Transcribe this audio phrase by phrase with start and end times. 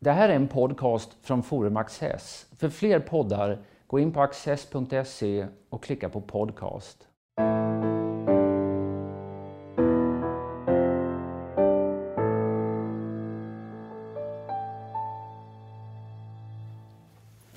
[0.00, 2.46] Det här är en podcast från Forum Access.
[2.58, 7.08] För fler poddar, gå in på access.se och klicka på podcast.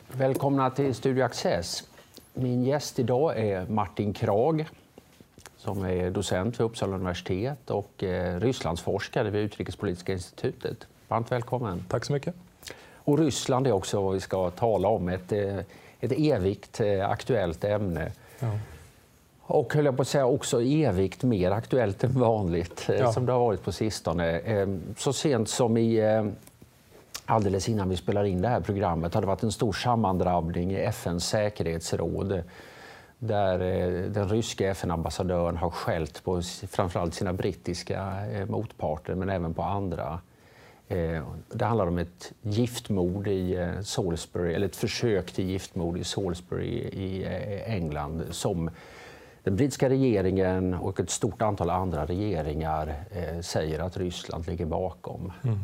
[0.08, 1.84] Välkomna till Studio Access.
[2.34, 4.66] Min gäst idag är Martin Krag
[5.58, 10.88] som är docent vid Uppsala universitet och eh, Rysslandsforskare vid Utrikespolitiska institutet.
[11.12, 11.86] Varmt välkommen.
[11.88, 12.36] Tack så mycket.
[12.96, 15.58] Och Ryssland är också vad vi ska tala om, ett, eh,
[15.99, 18.12] ett evigt eh, aktuellt ämne.
[18.40, 18.48] Ja.
[19.41, 23.13] Och höll jag på att säga också evigt mer aktuellt än vanligt, ja.
[23.13, 24.41] som det har varit på sistone.
[24.98, 26.02] Så sent som i
[27.26, 30.80] alldeles innan vi spelar in det här programmet har det varit en stor sammandrabbning i
[30.80, 32.43] FNs säkerhetsråd
[33.20, 39.54] där eh, den ryska FN-ambassadören har skällt på framförallt sina brittiska eh, motparter men även
[39.54, 40.20] på andra.
[40.91, 46.70] Eh, det handlar om ett giftmord i Salisbury, eller ett försök till giftmord i Salisbury
[46.77, 47.26] i
[47.65, 48.70] England som
[49.43, 52.96] den brittiska regeringen och ett stort antal andra regeringar
[53.41, 55.32] säger att Ryssland ligger bakom.
[55.43, 55.60] Mm.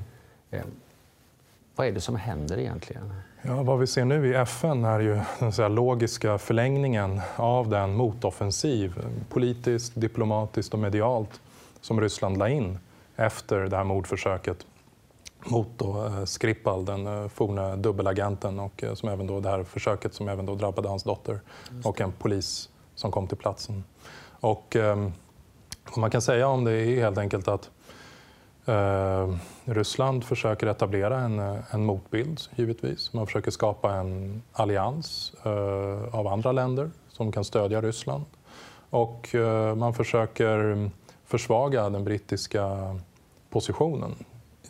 [1.76, 3.14] Vad är det som händer egentligen?
[3.42, 7.94] Ja, vad vi ser nu i FN är ju den så logiska förlängningen av den
[7.94, 8.94] motoffensiv,
[9.30, 11.42] politiskt, diplomatiskt och medialt,
[11.82, 12.80] som Ryssland la in
[13.16, 14.66] efter det här mordförsöket
[15.46, 19.64] mot då, eh, Skripal, den eh, forna dubbelagenten och eh, som även då, det här
[19.64, 21.40] försöket som även då drabbade hans dotter
[21.84, 23.84] och en polis som kom till platsen.
[24.40, 25.10] Och, eh,
[25.90, 27.70] vad man kan säga om det är helt enkelt att
[28.68, 29.36] Eh,
[29.66, 31.40] Ryssland försöker etablera en,
[31.72, 33.14] en motbild, givetvis.
[33.14, 38.26] Man försöker skapa en allians eh, av andra länder som kan stödja Ryssland.
[38.90, 39.36] Och
[39.76, 40.90] man försöker
[41.26, 42.96] försvaga den brittiska
[43.50, 44.16] positionen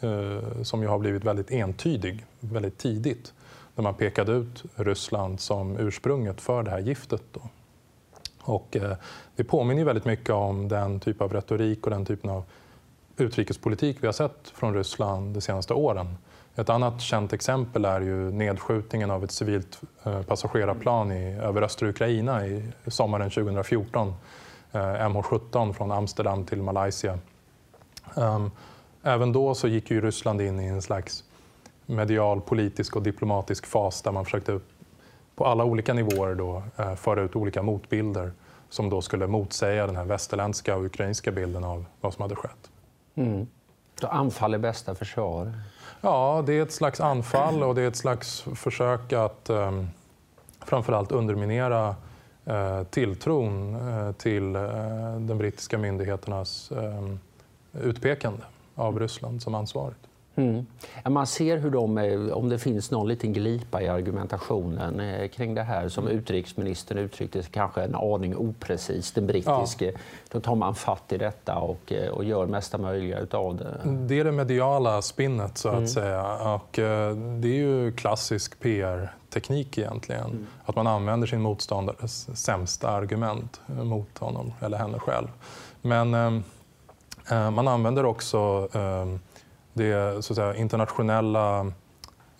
[0.01, 3.33] Eh, som ju har blivit väldigt entydig väldigt tidigt
[3.75, 7.21] när man pekade ut Ryssland som ursprunget för det här giftet.
[7.33, 7.41] Då.
[8.41, 8.97] Och, eh,
[9.35, 12.43] det påminner väldigt mycket om den typ av retorik och den typen av
[13.17, 16.17] utrikespolitik vi har sett från Ryssland de senaste åren.
[16.55, 21.89] Ett annat känt exempel är ju nedskjutningen av ett civilt eh, passagerarplan i, över östra
[21.89, 24.13] Ukraina i sommaren 2014.
[24.71, 27.19] MH17 från Amsterdam till Malaysia.
[28.15, 28.51] Ehm,
[29.07, 31.23] Även då så gick ju Ryssland in i en slags
[31.85, 34.59] medial, politisk och diplomatisk fas där man försökte
[35.35, 38.31] på alla olika nivåer då, eh, föra ut olika motbilder
[38.69, 42.71] som då skulle motsäga den här västerländska och ukrainska bilden av vad som hade skett.
[43.15, 43.47] Mm.
[44.01, 45.53] Så anfall är bästa försvar?
[46.01, 49.83] Ja, det är ett slags anfall och det är ett slags försök att eh,
[50.65, 51.95] framförallt underminera
[52.45, 54.61] eh, tilltron eh, till eh,
[55.19, 57.15] de brittiska myndigheternas eh,
[57.81, 58.43] utpekande
[58.77, 60.07] av Ryssland som ansvarigt.
[60.37, 60.65] Mm.
[61.05, 65.63] Man ser hur de, om det finns någon liten glipa i argumentationen eh, kring det
[65.63, 69.85] här som utrikesministern uttryckte kanske en aning oprecist, den brittiske.
[69.85, 69.99] Ja.
[70.31, 73.77] Då tar man fatt i detta och, eh, och gör mesta möjliga utav det.
[74.07, 75.87] Det är det mediala spinnet så att mm.
[75.87, 76.53] säga.
[76.53, 80.25] Och eh, det är ju klassisk PR-teknik egentligen.
[80.25, 80.47] Mm.
[80.65, 85.27] Att man använder sin motståndares sämsta argument mot honom eller henne själv.
[85.81, 86.41] Men eh,
[87.29, 89.05] man använder också eh,
[89.73, 91.71] det så att säga, internationella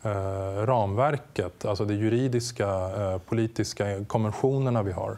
[0.02, 5.18] eh, ramverket, alltså det juridiska, eh, politiska konventionerna vi har.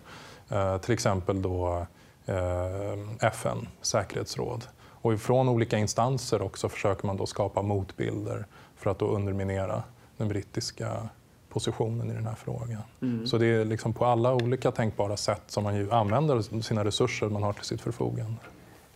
[0.49, 1.85] Eh, till exempel då
[2.25, 4.67] eh, FN, säkerhetsråd.
[5.01, 9.83] Och ifrån olika instanser också försöker man då skapa motbilder för att då underminera
[10.17, 11.09] den brittiska
[11.49, 12.81] positionen i den här frågan.
[13.01, 13.27] Mm.
[13.27, 17.43] Så det är liksom på alla olika tänkbara sätt som man använder sina resurser man
[17.43, 18.39] har till sitt förfogande.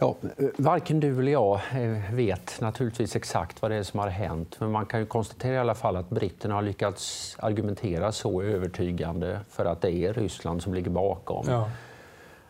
[0.04, 0.16] Ja,
[0.58, 4.56] varken du eller jag eh, vet naturligtvis exakt vad det är som har hänt.
[4.60, 9.40] Men man kan ju konstatera i alla fall att britterna har lyckats argumentera så övertygande
[9.50, 11.46] för att det är Ryssland som ligger bakom.
[11.50, 11.70] Ja.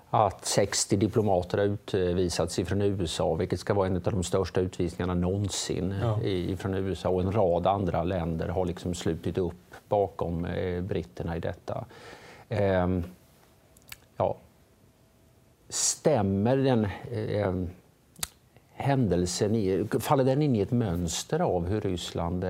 [0.10, 5.14] Att 60 diplomater har utvisats från USA, vilket ska vara en av de största utvisningarna
[5.14, 6.20] någonsin ja.
[6.58, 7.10] från USA.
[7.10, 11.86] Och en rad andra länder har liksom slutit upp bakom eh, britterna i detta.
[12.50, 13.04] Ehm,
[15.74, 17.54] stämmer den eh, eh,
[18.74, 22.50] händelsen, i, faller den in i ett mönster av hur Ryssland eh,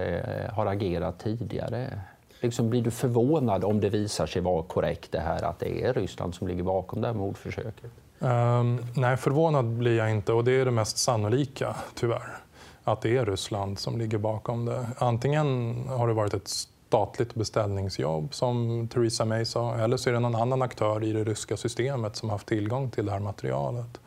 [0.52, 2.00] har agerat tidigare?
[2.42, 5.94] Liksom, blir du förvånad om det visar sig vara korrekt det här att det är
[5.94, 7.92] Ryssland som ligger bakom det här mordförsöket?
[8.20, 12.38] Um, nej, förvånad blir jag inte och det är det mest sannolika tyvärr.
[12.84, 14.88] Att det är Ryssland som ligger bakom det.
[14.98, 16.50] Antingen har det varit ett
[16.94, 21.24] statligt beställningsjobb som Theresa May sa eller så är det någon annan aktör i det
[21.24, 24.00] ryska systemet som haft tillgång till det här materialet.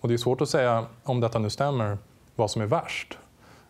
[0.00, 1.98] Och det är svårt att säga, om detta nu stämmer,
[2.36, 3.18] vad som är värst.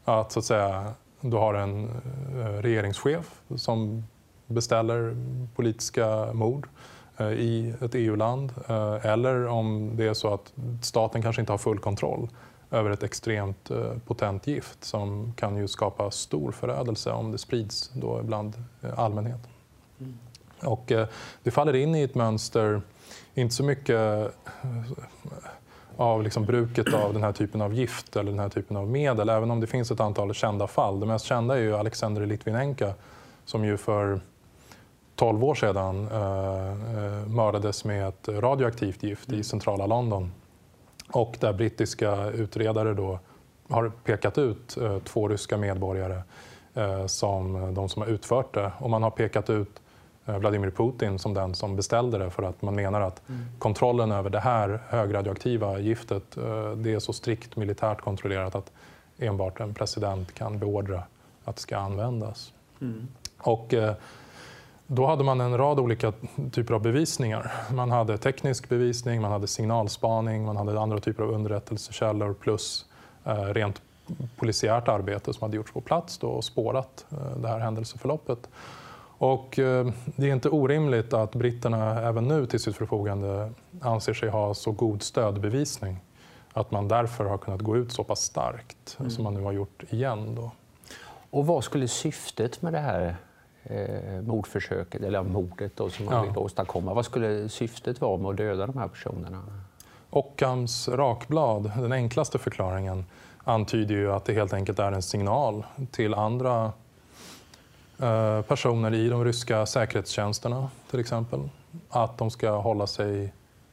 [0.05, 4.05] Att, så att säga, du har en eh, regeringschef som
[4.47, 5.17] beställer
[5.56, 6.69] politiska mord
[7.17, 11.59] eh, i ett EU-land eh, eller om det är så att staten kanske inte har
[11.59, 12.29] full kontroll
[12.70, 13.70] över ett extremt
[14.06, 18.65] potent gift som kan ju skapa stor förödelse om det sprids då bland
[18.97, 19.50] allmänheten.
[20.00, 20.19] Mm.
[20.62, 20.93] Och
[21.43, 22.82] det faller in i ett mönster,
[23.35, 24.32] inte så mycket
[25.99, 29.29] av liksom bruket av den här typen av gift eller den här typen av medel,
[29.29, 31.00] även om det finns ett antal kända fall.
[31.00, 32.94] Det mest kända är ju Alexander Litvinenka
[33.44, 34.20] som ju för
[35.15, 40.32] 12 år sedan eh, eh, mördades med ett radioaktivt gift i centrala London.
[41.12, 43.19] Och där brittiska utredare då
[43.69, 46.22] har pekat ut eh, två ryska medborgare
[46.75, 48.72] eh, som de som har utfört det.
[48.78, 49.81] Och man har pekat ut
[50.28, 53.46] Eh, Vladimir Putin som den som beställde det för att man menar att mm.
[53.58, 58.72] kontrollen över det här högradioaktiva giftet eh, det är så strikt militärt kontrollerat att
[59.19, 61.02] enbart en president kan beordra
[61.44, 62.52] att det ska användas.
[62.81, 63.08] Mm.
[63.38, 63.94] Och, eh,
[64.90, 66.12] då hade man en rad olika
[66.52, 67.52] typer av bevisningar.
[67.73, 72.85] Man hade teknisk bevisning, man hade signalspaning, man hade andra typer av underrättelsekällor plus
[73.52, 73.82] rent
[74.37, 77.06] polisiärt arbete som hade gjorts på plats då och spårat
[77.37, 78.49] det här händelseförloppet.
[79.19, 79.87] Och eh,
[80.17, 84.73] det är inte orimligt att britterna även nu till sitt förfogande anser sig ha så
[84.73, 86.00] god stödbevisning
[86.52, 89.11] att man därför har kunnat gå ut så pass starkt mm.
[89.11, 90.34] som man nu har gjort igen.
[90.34, 90.50] Då.
[91.31, 93.17] Och vad skulle syftet med det här
[93.69, 96.23] eh, mordförsöket, eller mordet då, som man ja.
[96.23, 99.43] vill åstadkomma, vad skulle syftet vara med att döda de här personerna?
[100.11, 103.05] Occams rakblad, den enklaste förklaringen,
[103.44, 106.73] antyder ju att det helt enkelt är en signal till andra
[108.03, 111.49] Eh, personer i de ryska säkerhetstjänsterna till exempel.
[111.91, 113.32] Att de ska hålla sig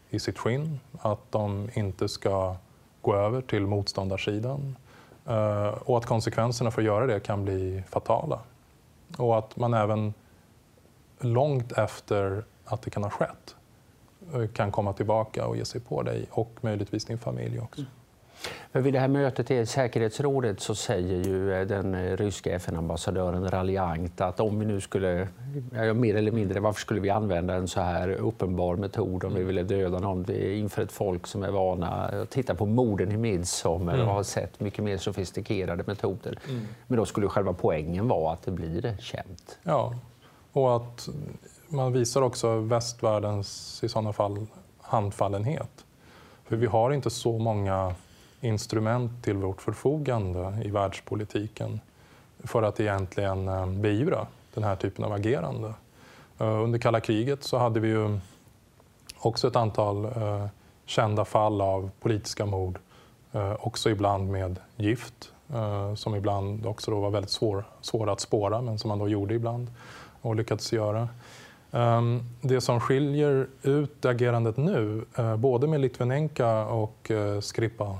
[0.09, 2.55] i sitt skinn, att de inte ska
[3.01, 4.75] gå över till motståndarsidan
[5.25, 8.39] eh, och att konsekvenserna för att göra det kan bli fatala.
[9.17, 10.13] Och att man även
[11.19, 13.55] långt efter att det kan ha skett
[14.33, 17.81] eh, kan komma tillbaka och ge sig på dig och möjligtvis din familj också.
[17.81, 17.91] Mm.
[18.71, 23.49] Men vid det här mötet i säkerhetsrådet så säger ju eh, den eh, ryska FN-ambassadören
[23.49, 25.27] raljant att om vi nu skulle,
[25.95, 29.63] mer eller mindre, varför skulle vi använda en så här uppenbar metod om vi ville
[29.63, 34.07] döda någon inför ett folk som är vana att titta på morden i midsommar mm.
[34.07, 36.39] och har sett mycket mer sofistikerade metoder.
[36.49, 36.67] Mm.
[36.87, 39.57] Men då skulle själva poängen vara att det blir känt.
[39.63, 39.93] Ja,
[40.51, 41.09] och att
[41.67, 44.47] man visar också västvärldens i sådana fall
[44.81, 45.85] handfallenhet.
[46.45, 47.95] För vi har inte så många
[48.45, 51.79] instrument till vårt förfogande i världspolitiken
[52.43, 55.73] för att egentligen eh, beivra den här typen av agerande.
[56.39, 58.19] Eh, under kalla kriget så hade vi ju
[59.17, 60.45] också ett antal eh,
[60.85, 62.79] kända fall av politiska mord,
[63.59, 65.31] också ibland med gift,
[65.95, 69.33] som ibland också då var väldigt svår, svåra att spåra, men som man då gjorde
[69.33, 69.67] ibland
[70.21, 71.09] och lyckades göra.
[71.71, 75.05] Ehm, det som skiljer ut agerandet nu,
[75.37, 77.11] både med Litvinenka och
[77.41, 77.97] Skripal,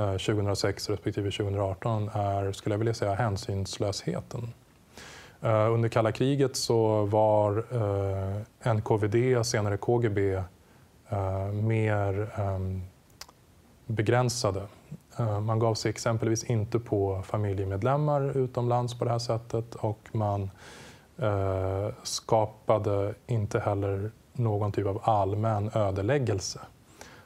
[0.00, 4.52] Eh, 2006 respektive 2018 är, skulle jag vilja säga, hänsynslösheten.
[5.42, 7.64] Eh, under kalla kriget så var
[8.62, 10.42] eh, NKVD, senare KGB,
[11.62, 12.82] mer ehm,
[13.86, 14.62] begränsade.
[15.42, 20.50] Man gav sig exempelvis inte på familjemedlemmar utomlands på det här sättet och man
[22.02, 26.60] skapade inte heller någon typ av allmän ödeläggelse.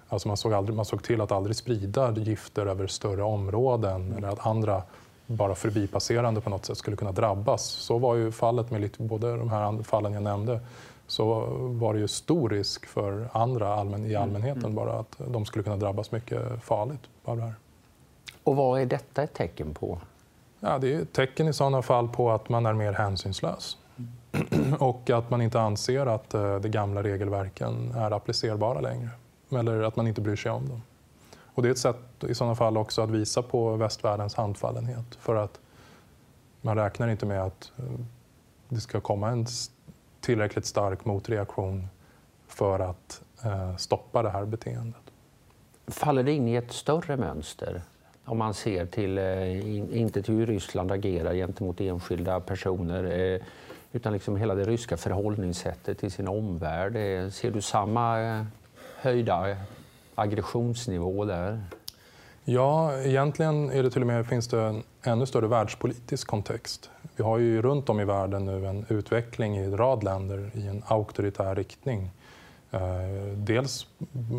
[0.08, 4.18] Alltså man, såg aldrig, man såg till att aldrig sprida gifter över större områden mm.
[4.18, 4.82] eller att andra
[5.26, 7.64] bara förbipasserande på något sätt skulle kunna drabbas.
[7.64, 10.60] Så var ju fallet med lite, både de här fallen jag nämnde.
[11.06, 14.74] Så var det ju stor risk för andra allmän, i mm, allmänheten mm.
[14.74, 17.54] bara att de skulle kunna drabbas mycket farligt av det här.
[18.44, 19.98] Och vad är detta ett tecken på?
[20.60, 23.78] Ja, det är ett tecken i sådana fall på att man är mer hänsynslös.
[24.78, 29.08] Och att man inte anser att eh, de gamla regelverken är applicerbara längre
[29.56, 30.82] eller att man inte bryr sig om dem.
[31.54, 35.36] Och det är ett sätt i sådana fall också att visa på västvärldens handfallenhet för
[35.36, 35.60] att
[36.60, 37.84] man räknar inte med att eh,
[38.68, 39.46] det ska komma en
[40.20, 41.88] tillräckligt stark motreaktion
[42.46, 45.00] för att eh, stoppa det här beteendet.
[45.86, 47.82] Faller det in i ett större mönster?
[48.24, 53.40] Om man ser till, eh, inte till hur Ryssland agerar gentemot enskilda personer eh,
[53.92, 56.96] utan liksom hela det ryska förhållningssättet till sin omvärld.
[56.96, 58.46] Eh, ser du samma
[59.04, 59.56] höjda
[60.14, 61.60] aggressionsnivå där?
[62.44, 66.90] Ja, egentligen är det till och med, finns det en ännu större världspolitisk kontext.
[67.16, 70.66] Vi har ju runt om i världen nu en utveckling i en rad länder i
[70.66, 72.10] en auktoritär riktning.
[72.70, 72.80] Eh,
[73.36, 73.86] dels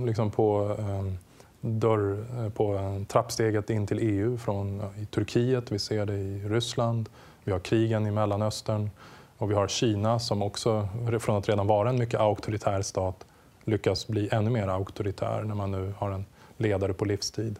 [0.05, 1.17] liksom på ehm,
[1.61, 6.39] dörr eh, på eh, trappsteget in till EU från i Turkiet, vi ser det i
[6.49, 7.09] Ryssland,
[7.43, 8.89] vi har krigen i Mellanöstern
[9.37, 10.87] och vi har Kina som också
[11.19, 13.25] från att redan vara en mycket auktoritär stat
[13.65, 16.25] lyckas bli ännu mer auktoritär när man nu har en
[16.57, 17.59] ledare på livstid.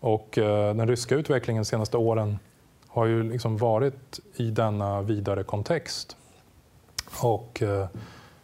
[0.00, 2.38] Och eh, den ryska utvecklingen de senaste åren
[2.88, 6.16] har ju liksom varit i denna vidare kontext.
[7.22, 7.86] Och eh,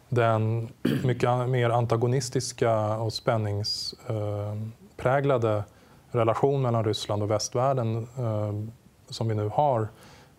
[0.09, 0.69] den
[1.03, 5.63] mycket mer antagonistiska och spänningspräglade eh,
[6.11, 8.53] relation mellan Ryssland och västvärlden eh,
[9.09, 9.87] som vi nu har,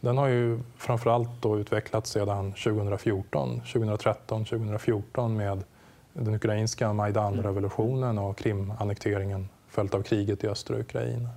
[0.01, 5.65] den har ju framförallt då utvecklats sedan 2014, 2013, 2014 med
[6.13, 11.29] den ukrainska Majdan-revolutionen och Krim-annekteringen följt av kriget i östra Ukraina.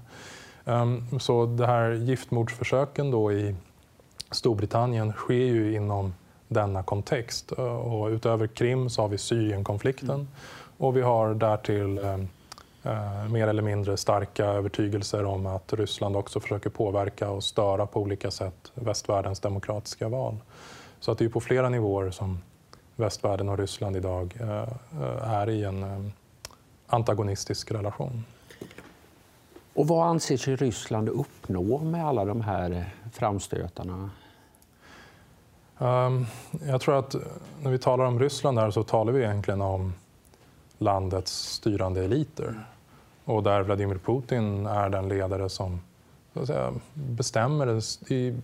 [0.65, 3.55] Ehm, så det här giftmordsförsöken då i
[4.31, 6.13] Storbritannien sker ju inom
[6.47, 7.51] denna kontext.
[7.51, 10.27] Och utöver Krim så har vi Syrienkonflikten mm.
[10.77, 11.97] och vi har därtill
[12.83, 18.01] eh, mer eller mindre starka övertygelser om att Ryssland också försöker påverka och störa på
[18.01, 20.37] olika sätt västvärldens demokratiska val.
[20.99, 22.39] Så att det är på flera nivåer som
[23.01, 26.11] västvärlden och Ryssland idag eh, är i en eh,
[26.87, 28.25] antagonistisk relation.
[29.73, 34.09] Och vad anser sig Ryssland uppnå med alla de här framstötarna?
[35.77, 36.25] Um,
[36.67, 37.15] jag tror att
[37.61, 39.93] när vi talar om Ryssland här så talar vi egentligen om
[40.77, 42.65] landets styrande eliter.
[43.25, 45.81] Och där Vladimir Putin är den ledare som
[46.33, 47.81] säga, bestämmer
[48.11, 48.35] i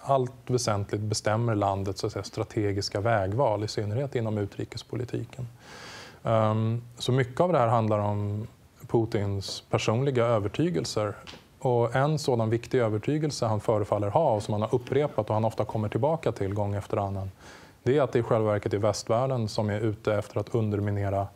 [0.00, 5.48] allt väsentligt bestämmer landets så säga, strategiska vägval, i synnerhet inom utrikespolitiken.
[6.22, 8.46] Um, så mycket av det här handlar om
[8.86, 11.14] Putins personliga övertygelser.
[11.58, 15.44] Och en sådan viktig övertygelse han förefaller ha och som han har upprepat och han
[15.44, 17.30] ofta kommer tillbaka till gång efter annan,
[17.82, 21.26] det är att det i själva verket är västvärlden som är ute efter att underminera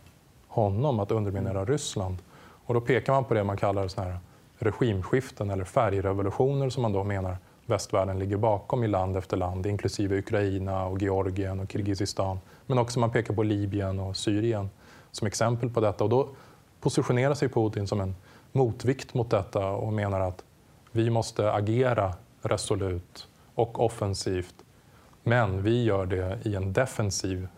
[0.48, 2.16] honom, att underminera Ryssland.
[2.38, 4.18] Och då pekar man på det man kallar såna här
[4.58, 7.36] regimskiften eller färgrevolutioner som man då menar
[7.68, 12.38] västvärlden ligger bakom i land efter land, inklusive Ukraina, och Georgien och Kirgizistan.
[12.66, 14.70] Men också man pekar på Libyen och Syrien
[15.10, 16.04] som exempel på detta.
[16.04, 16.28] Och då
[16.80, 18.14] positionerar sig Putin som en
[18.52, 20.44] motvikt mot detta och menar att
[20.92, 24.54] vi måste agera resolut och offensivt.
[25.22, 27.48] Men vi gör det i en defensiv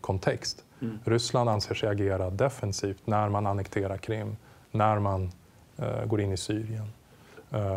[0.00, 0.64] kontext.
[0.80, 0.98] Mm.
[1.04, 4.36] Ryssland anser sig agera defensivt när man annekterar Krim,
[4.70, 5.32] när man
[5.80, 6.92] uh, går in i Syrien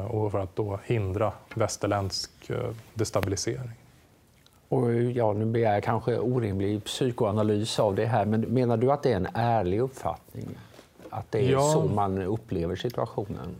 [0.08, 2.58] och för att då hindra västerländsk uh,
[2.94, 3.72] destabilisering.
[4.70, 9.04] Och ja, nu begär jag kanske orimlig psykoanalys av det här, men menar du att
[9.04, 10.58] det är en ärlig uppfattning?
[11.10, 11.62] Att det är ja.
[11.74, 13.56] så man upplever situationen?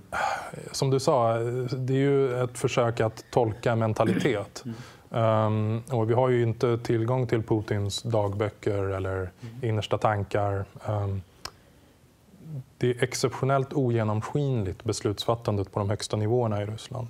[0.72, 1.38] Som du sa,
[1.78, 4.64] det är ju ett försök att tolka mentalitet.
[5.10, 9.30] Um, och vi har ju inte tillgång till Putins dagböcker eller mm.
[9.62, 10.66] innersta tankar.
[10.88, 11.22] Um,
[12.86, 17.08] det är exceptionellt ogenomskinligt beslutsfattandet på de högsta nivåerna i Ryssland.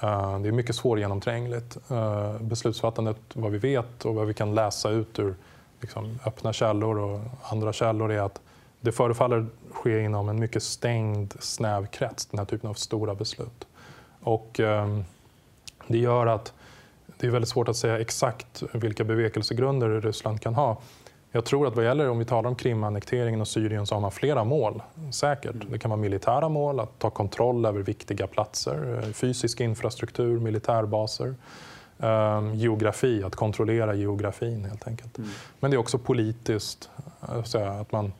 [0.00, 1.76] Eh, det är mycket svårgenomträngligt.
[1.90, 5.34] Eh, beslutsfattandet, vad vi vet och vad vi kan läsa ut ur
[5.80, 8.40] liksom, öppna källor och andra källor är att
[8.80, 13.66] det förefaller ske inom en mycket stängd, snäv krets, den här typen av stora beslut.
[14.20, 15.04] Och, ehm,
[15.86, 16.52] det gör att
[17.18, 20.78] det är väldigt svårt att säga exakt vilka bevekelsegrunder Ryssland kan ha.
[21.34, 24.12] Jag tror att vad gäller om vi talar om Krimannekteringen och Syrien så har man
[24.12, 25.54] flera mål, säkert.
[25.70, 31.34] Det kan vara militära mål, att ta kontroll över viktiga platser, eh, fysisk infrastruktur, militärbaser.
[31.98, 35.18] Um, geografi, att kontrollera geografin helt enkelt.
[35.18, 35.30] Mm.
[35.60, 36.90] Men det är också politiskt,
[37.54, 38.12] eh, att man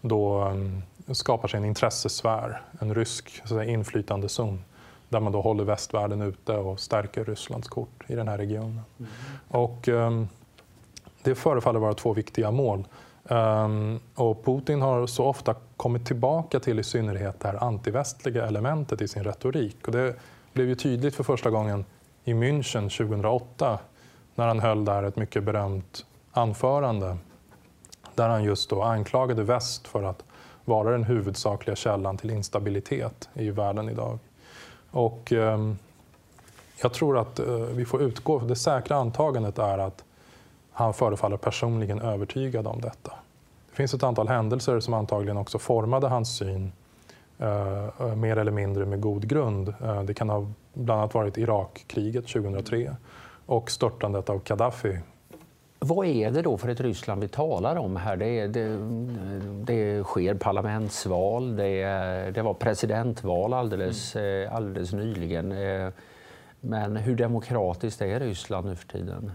[0.00, 0.82] då um,
[1.12, 4.64] skapar sig en intressesfär, en rysk så inflytandezon
[5.08, 8.80] där man då håller västvärlden ute och stärker Rysslands kort i den här regionen.
[8.98, 9.10] Mm.
[9.48, 10.28] Och, um,
[11.30, 12.84] det förefaller vara två viktiga mål.
[13.24, 19.00] Um, och Putin har så ofta kommit tillbaka till i synnerhet det här antivästliga elementet
[19.00, 19.86] i sin retorik.
[19.86, 20.14] Och det
[20.52, 21.84] blev ju tydligt för första gången
[22.24, 23.78] i München 2008
[24.34, 27.16] när han höll där ett mycket berömt anförande
[28.14, 30.24] där han just då anklagade väst för att
[30.64, 34.18] vara den huvudsakliga källan till instabilitet i världen idag.
[34.90, 35.72] Och, eh,
[36.82, 40.04] jag tror att eh, vi får utgå, det säkra antagandet är att
[40.76, 43.12] han förefaller personligen övertygad om detta.
[43.70, 46.72] Det finns ett antal händelser som antagligen också formade hans syn
[47.38, 49.68] eh, mer eller mindre med god grund.
[49.68, 52.96] Eh, det kan ha bland annat varit Irakkriget 2003
[53.46, 54.98] och störtandet av Gaddafi
[55.78, 58.16] vad är det då för ett Ryssland vi talar om här?
[58.16, 58.78] Det, det,
[59.64, 61.84] det sker parlamentsval, det,
[62.34, 64.54] det var presidentval alldeles, mm.
[64.54, 65.52] alldeles nyligen.
[65.52, 65.88] Eh,
[66.60, 69.32] men hur demokratiskt är Ryssland nu för tiden?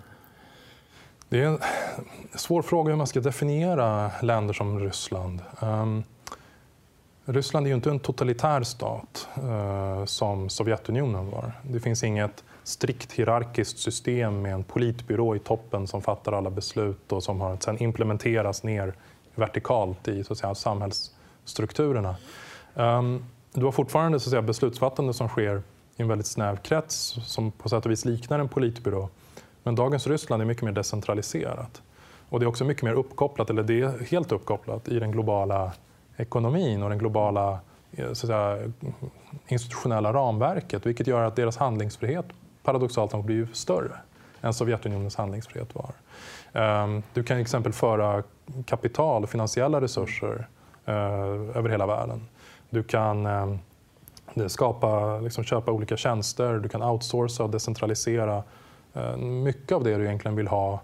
[1.31, 1.59] Det är en
[2.35, 5.41] svår fråga hur man ska definiera länder som Ryssland.
[5.59, 6.03] Um,
[7.25, 11.51] Ryssland är ju inte en totalitär stat uh, som Sovjetunionen var.
[11.63, 17.11] Det finns inget strikt hierarkiskt system med en politbyrå i toppen som fattar alla beslut
[17.11, 18.93] och som har sen implementeras ner
[19.35, 22.15] vertikalt i så att säga, samhällsstrukturerna.
[22.73, 25.57] Um, du har fortfarande så att säga, beslutsfattande som sker
[25.95, 29.09] i en väldigt snäv krets som på sätt och vis liknar en politbyrå.
[29.63, 31.81] Men dagens Ryssland är mycket mer decentraliserat.
[32.29, 35.71] Och det är också mycket mer uppkopplat, eller det är helt uppkopplat i den globala
[36.17, 37.59] ekonomin och den globala
[37.91, 38.57] eh, så säga,
[39.47, 42.25] institutionella ramverket vilket gör att deras handlingsfrihet
[42.63, 43.97] paradoxalt nog blir större
[44.41, 45.91] än Sovjetunionens handlingsfrihet var.
[46.53, 48.23] Ehm, du kan till exempel föra
[48.65, 50.47] kapital och finansiella resurser
[50.85, 50.95] eh,
[51.57, 52.27] över hela världen.
[52.69, 53.59] Du kan ehm,
[54.47, 58.43] skapa, liksom köpa olika tjänster, du kan outsourca och decentralisera
[58.93, 60.81] Eh, mycket av det du egentligen vill ha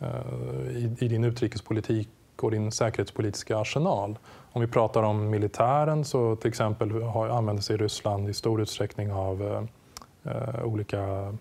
[0.00, 2.08] eh, i din utrikespolitik
[2.42, 4.18] och din säkerhetspolitiska arsenal.
[4.52, 9.12] Om vi pratar om militären så till exempel har, använder sig Ryssland i stor utsträckning
[9.12, 11.34] av eh, eh olika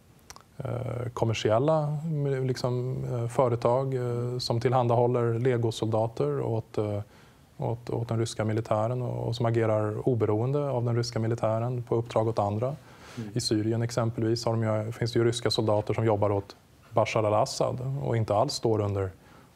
[0.57, 1.97] eh, kommersiella
[2.45, 3.95] liksom, eh, företag
[4.39, 6.77] som tillhandahåller legosoldater åt,
[7.57, 11.95] åt, åt den ryska militären och, och, som agerar oberoende av den ryska militären på
[11.95, 12.75] uppdrag åt andra.
[13.17, 13.29] Mm.
[13.33, 16.55] I Syrien exempelvis har de ju, finns det ju ryska soldater som jobbar åt
[16.89, 19.09] Bashar al-Assad och inte alls står under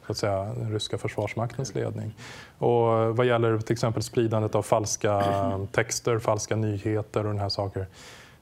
[0.06, 2.16] så att säga, den ryska försvarsmaktens ledning.
[2.58, 5.24] Och vad gäller till exempel spridandet av falska
[5.72, 7.88] texter, falska nyheter och den här saker.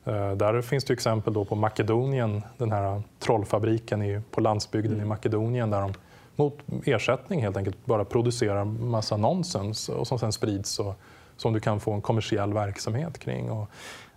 [0.06, 5.06] Eh, där finns det exempel då på Makedonien, den här trollfabriken på landsbygden mm.
[5.06, 5.94] i Makedonien där de
[6.36, 10.96] mot ersättning helt enkelt bara producerar massa nonsens och som sen sprids och
[11.38, 13.52] som du kan få en kommersiell verksamhet kring.
[13.52, 13.70] Och,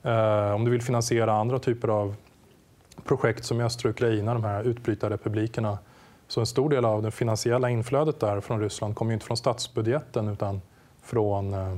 [0.03, 2.15] Eh, om du vill finansiera andra typer av
[3.05, 5.79] projekt som i östra Ukraina, de här utbrytarrepublikerna,
[6.29, 10.29] så en stor del av det finansiella inflödet där från Ryssland kommer inte från statsbudgeten
[10.29, 10.61] utan
[11.03, 11.77] från eh,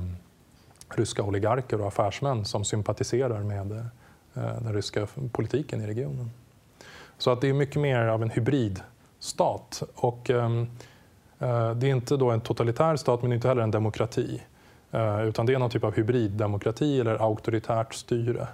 [0.89, 6.31] ryska oligarker och affärsmän som sympatiserar med eh, den ryska politiken i regionen.
[7.17, 9.83] Så att det är mycket mer av en hybridstat.
[9.95, 10.61] Och, ehm,
[11.39, 14.41] eh, det är inte då en totalitär stat men inte heller en demokrati.
[14.95, 18.47] Eh, utan det är någon typ av hybriddemokrati eller auktoritärt styre.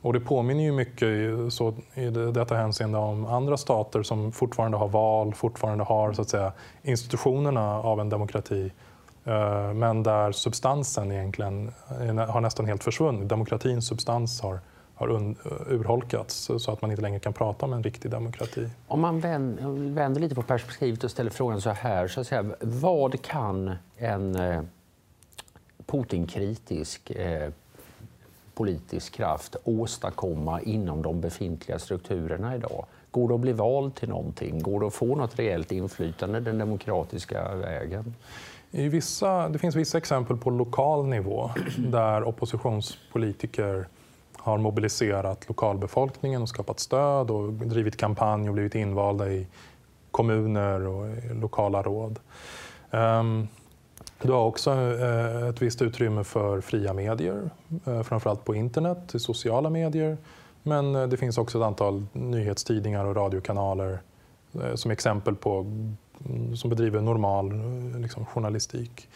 [0.00, 1.08] Och det påminner ju mycket
[1.52, 6.28] så, i detta hänseende om andra stater som fortfarande har val, fortfarande har så att
[6.28, 8.72] säga, institutionerna av en demokrati
[9.24, 11.72] eh, men där substansen egentligen
[12.28, 13.28] har nästan helt försvunnit.
[13.28, 14.58] Demokratins substans har,
[14.94, 15.22] har eh,
[15.68, 18.68] urholkats så att man inte längre kan prata om en riktig demokrati.
[18.86, 19.20] Om man
[19.94, 24.36] vänder lite på perspektivet och ställer frågan så här, så att säga, vad kan en
[24.36, 24.60] eh,
[25.86, 27.50] Putin-kritisk eh,
[28.54, 32.86] politisk kraft åstadkomma inom de befintliga strukturerna idag?
[33.10, 34.62] Går det att bli vald till någonting?
[34.62, 38.14] Går det att få något reellt inflytande den demokratiska vägen?
[38.70, 43.86] I vissa, det finns vissa exempel på lokal nivå där oppositionspolitiker
[44.36, 49.46] har mobiliserat lokalbefolkningen och skapat stöd och drivit kampanj och blivit invalda i
[50.10, 52.18] kommuner och lokala råd.
[52.90, 53.48] Um,
[54.22, 57.50] du har också eh, ett visst utrymme för fria medier,
[57.86, 60.16] eh, framförallt på internet, i sociala medier.
[60.62, 63.98] Men eh, det finns också ett antal nyhetstidningar och radiokanaler
[64.74, 67.52] som exempel på mm, som bedriver normal
[68.00, 69.08] liksom, journalistik.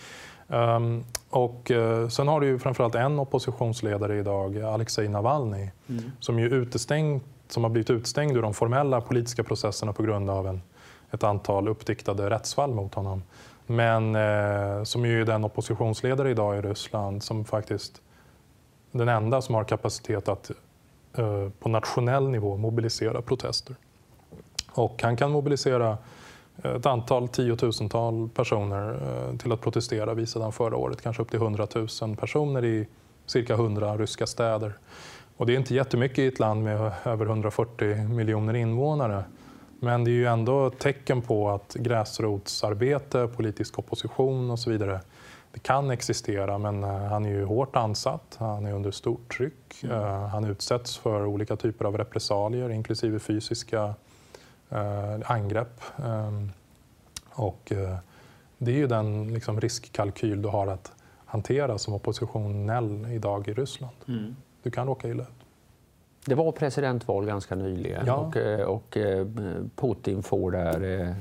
[0.49, 6.03] Um, och uh, sen har du ju framförallt en oppositionsledare idag, Alexej Navalny, mm.
[6.21, 6.71] som, ju
[7.49, 10.63] som har blivit utstängd ur de formella politiska processerna på grund av en,
[11.11, 13.23] ett antal uppdiktade rättsfall mot honom.
[13.71, 18.03] Men eh, som ju är den oppositionsledare idag i Ryssland som faktiskt
[18.91, 20.51] den enda som har kapacitet att
[21.15, 23.77] eh, på nationell nivå mobilisera protester.
[24.73, 25.99] Och han kan mobilisera
[26.63, 31.31] eh, ett antal tiotusental personer eh, till att protestera visade han förra året, kanske upp
[31.31, 31.67] till 100
[32.03, 32.89] 000 personer i
[33.27, 34.73] cirka 100 ryska städer.
[35.37, 39.25] Och det är inte jättemycket i ett land med över 140 miljoner invånare.
[39.83, 45.01] Men det är ju ändå tecken på att gräsrotsarbete, politisk opposition och så vidare,
[45.53, 49.83] det kan existera men eh, han är ju hårt ansatt, han är under stort tryck,
[49.83, 49.97] mm.
[49.97, 53.95] Eh, han utsätts för olika typer av repressalier inklusive fysiska
[54.69, 55.83] eh, angrepp.
[56.05, 56.53] Ehm,
[57.31, 57.73] och
[58.59, 60.93] det är ju den liksom, riskkalkyl du har att
[61.25, 63.97] hantera som oppositionell idag i Ryssland.
[64.09, 64.37] Mm.
[64.63, 65.40] Du kan råka illa ut.
[66.25, 68.15] Det var presidentval ganska nyligen ja.
[68.15, 69.27] och, eh, och, eh,
[69.77, 71.15] Putin får där eh,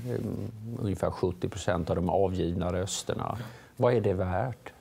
[0.79, 3.37] ungefär 70 procent av de avgivna rösterna.
[3.77, 4.73] Vad är det värt?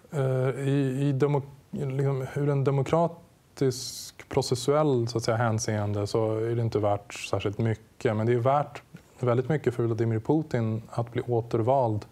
[0.59, 6.63] I, i demo, liksom, ur en demokratisk processuell så att säga, hänseende så är det
[6.63, 8.17] inte värt särskilt mycket.
[8.17, 8.83] Men det är värt
[9.21, 12.05] väldigt mycket för Vladimir Putin att bli återvald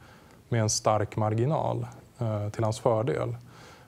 [0.49, 1.87] med en stark marginal
[2.53, 3.35] till hans fördel.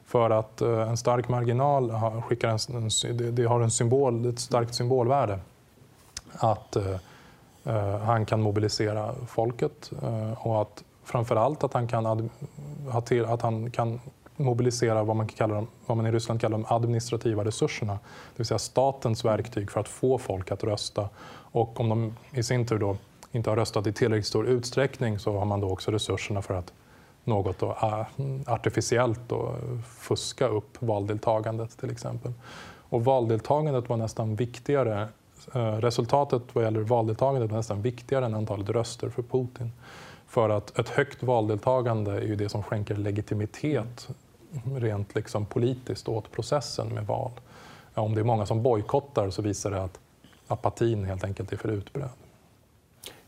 [0.08, 1.92] För att eh, en stark marginal
[2.22, 5.38] skickar en, det har en symbol, ett starkt symbolvärde.
[6.32, 6.96] Att eh,
[7.64, 9.90] eh, han kan mobilisera folket
[10.36, 12.30] och att framför allt att han kan,
[13.26, 14.00] att han kan
[14.36, 17.92] mobilisera vad man, kallar, vad man i Ryssland kallar de administrativa resurserna.
[17.92, 21.08] Det vill säga statens verktyg för att få folk att rösta.
[21.52, 22.96] Och om de i sin tur då
[23.32, 26.72] inte har röstat i tillräckligt stor utsträckning så har man då också resurserna för att
[27.28, 28.06] något då, äh,
[28.46, 29.54] artificiellt då,
[29.98, 32.32] fuska upp valdeltagandet till exempel.
[32.88, 35.08] Och valdeltagandet var nästan viktigare
[35.54, 39.72] äh, Resultatet vad gäller valdeltagandet var nästan viktigare än antalet röster för Putin.
[40.26, 44.08] För att ett högt valdeltagande är ju det som skänker legitimitet
[44.76, 47.30] rent liksom politiskt åt processen med val.
[47.94, 50.00] Om det är många som bojkottar så visar det att
[50.48, 52.08] apatin helt enkelt är för utbredd.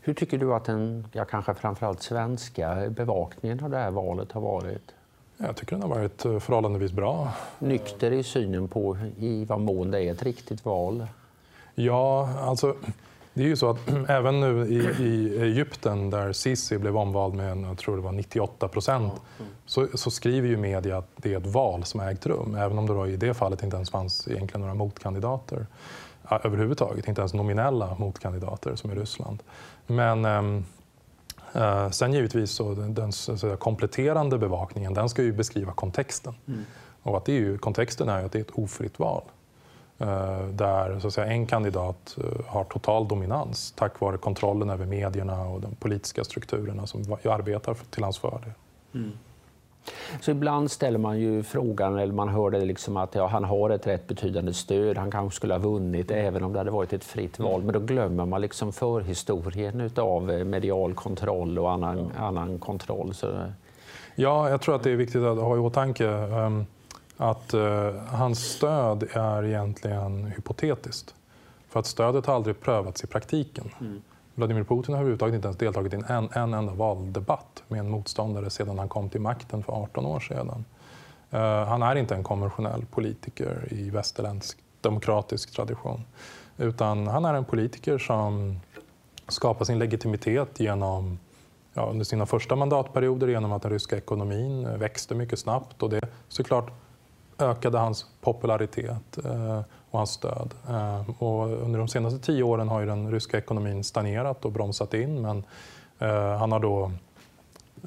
[0.03, 4.41] Hur tycker du att den, ja, kanske framförallt svenska bevakningen av det här valet har
[4.41, 4.91] varit?
[5.37, 7.33] Jag tycker den har varit eh, förhållandevis bra.
[7.59, 11.07] Nykter i synen på i vad mån det är ett riktigt val?
[11.75, 12.75] Ja, alltså
[13.33, 17.57] det är ju så att även nu i, i Egypten där Sisi blev omvald med
[17.57, 19.13] jag tror det var 98 procent
[19.65, 22.77] så, så, skriver ju media att det är ett val som har ägt rum även
[22.77, 25.65] om det då i det fallet inte ens fanns egentligen några motkandidater
[26.37, 29.43] överhuvudtaget, inte ens nominella motkandidater som i Ryssland.
[29.87, 30.65] Men ähm,
[31.53, 36.33] äh, sen givetvis så den så kompletterande bevakningen den ska ju beskriva kontexten.
[36.47, 36.65] Mm.
[37.03, 39.23] Och att det är ju, kontexten är ju att det är ett ofritt val.
[40.01, 44.85] Eh, där så att säga, en kandidat eh, har total dominans tack vare kontrollen över
[44.85, 48.51] medierna och de politiska strukturerna som arbetar till hans fördel.
[48.93, 49.11] Mm.
[50.21, 53.69] Så ibland ställer man ju frågan, eller man hör det liksom att ja, han har
[53.69, 57.03] ett rätt betydande stöd, han kanske skulle ha vunnit även om det hade varit ett
[57.03, 57.53] fritt val.
[57.53, 57.65] Mm.
[57.65, 62.25] Men då glömmer man liksom förhistorien av eh, medial kontroll och annan, ja.
[62.25, 63.13] annan kontroll.
[63.13, 63.39] Så...
[64.15, 66.07] Ja, jag tror att det är viktigt att ha i åtanke.
[66.07, 66.65] Um,
[67.17, 71.15] att eh, hans stöd är egentligen hypotetiskt.
[71.69, 73.71] För att stödet har aldrig prövats i praktiken.
[73.79, 74.01] Mm.
[74.35, 78.49] Vladimir Putin har överhuvudtaget inte ens deltagit i en, en enda valdebatt med en motståndare
[78.49, 80.65] sedan han kom till makten för 18 år sedan.
[81.33, 86.05] Uh, han är inte en konventionell politiker i västerländsk demokratisk tradition.
[86.57, 88.59] Utan han är en politiker som
[89.27, 91.19] skapar sin legitimitet genom
[91.73, 96.01] ja, under sina första mandatperioder genom att den ryska ekonomin växte mycket snabbt och det
[96.27, 96.71] såklart
[97.39, 100.53] ökade hans popularitet eh, och hans stöd.
[100.69, 104.93] Eh, och under de senaste tio åren har ju den ryska ekonomin stagnerat och bromsat
[104.93, 105.43] in men
[105.99, 106.91] eh, han har då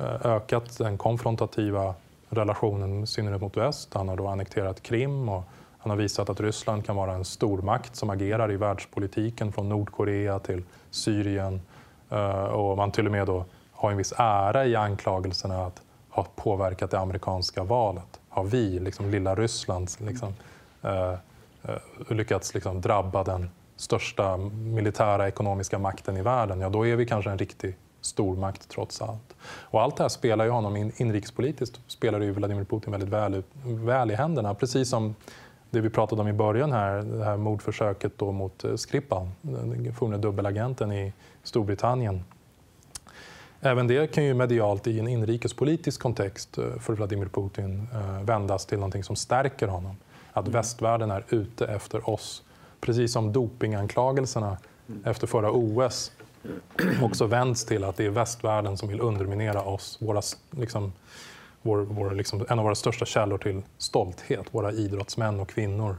[0.01, 1.95] eh, ökat den konfrontativa
[2.29, 3.95] relationen i synnerhet mot väst.
[3.95, 5.43] Han har då annekterat Krim och
[5.79, 10.39] han har visat att Ryssland kan vara en stormakt som agerar i världspolitiken från Nordkorea
[10.39, 11.61] till Syrien.
[12.53, 16.91] Och man till och med då har en viss ära i anklagelserna att ha påverkat
[16.91, 20.35] det amerikanska valet har vi, liksom lilla Ryssland, liksom,
[21.69, 27.07] Eh, lyckats liksom drabba den största militära ekonomiska makten i världen, ja då är vi
[27.07, 29.37] kanske en riktig stormakt trots allt.
[29.45, 33.43] Och allt det här spelar ju honom in, inrikespolitiskt spelar ju Vladimir Putin väldigt väl,
[33.65, 34.55] väl i händerna.
[34.55, 35.15] Precis som
[35.71, 39.95] det vi pratade om i början här, det här mordförsöket då mot eh, Skripal, den
[39.95, 42.25] forne dubbelagenten i Storbritannien
[43.61, 47.89] Även det kan ju medialt i en inrikespolitisk kontext eh, för Vladimir Putin
[48.23, 49.97] vändas till någonting som stärker honom.
[50.35, 50.53] Att mm.
[50.53, 52.43] västvärlden är ute efter oss.
[52.81, 54.57] Precis som dopinganklagelserna
[54.89, 55.03] mm.
[55.05, 56.13] efter förra OS
[57.03, 59.99] också vänds till att det är västvärlden som vill underminera oss.
[60.01, 60.93] Våra, liksom,
[61.63, 65.97] vår, vår, liksom, en av våra största källor till stolthet, våra idrottsmän och kvinnor.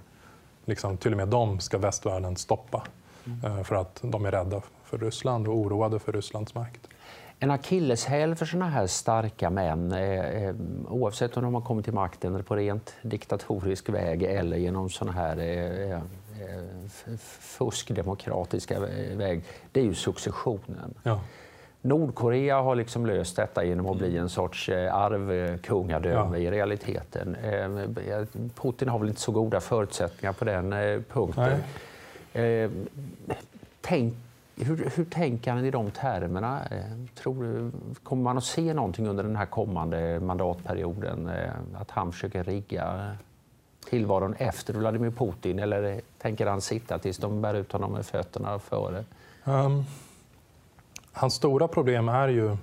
[0.65, 2.83] Liksom, till och med dem ska västvärlden stoppa
[3.25, 3.45] mm.
[3.45, 6.87] Eh, för att de är rädda för Ryssland och oroade för Rysslands makt.
[7.45, 10.55] En akilleshäl för sådana här starka män, eh,
[10.89, 15.37] oavsett om de har kommit till makten på rent diktatorisk väg eller genom sådana här
[15.37, 15.99] eh, eh,
[17.39, 18.79] fuskdemokratiska
[19.15, 20.93] väg, det är ju successionen.
[21.03, 21.21] Ja.
[21.81, 26.43] Nordkorea har liksom löst detta genom att bli en sorts arvkungadöme ja.
[26.43, 27.37] i realiteten.
[28.55, 30.71] Putin har väl inte så goda förutsättningar på den
[31.13, 31.59] punkten.
[32.33, 32.69] Nej.
[33.81, 34.13] Tänk
[34.55, 36.61] hur, hur tänker han i de termerna?
[36.71, 37.71] Eh, tror du,
[38.03, 41.29] kommer man att se någonting under den här kommande mandatperioden?
[41.29, 43.17] Eh, att han försöker rigga
[43.89, 48.59] tillvaron efter Vladimir Putin eller tänker han sitta tills de bär ut honom med fötterna
[48.59, 49.03] före?
[49.43, 49.85] Um,
[51.11, 52.57] hans stora problem är ju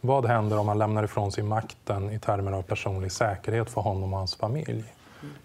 [0.00, 4.12] vad händer om han lämnar ifrån sig makten i termer av personlig säkerhet för honom
[4.12, 4.84] och hans familj?